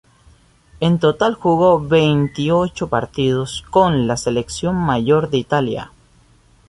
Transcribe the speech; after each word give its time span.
En 0.79 0.97
total 0.99 1.35
jugó 1.35 1.79
veintiocho 1.79 2.87
partidos 2.89 3.63
con 3.69 4.07
la 4.07 4.17
selección 4.17 4.73
mayor 4.75 5.29
de 5.29 5.37
Italia. 5.37 5.91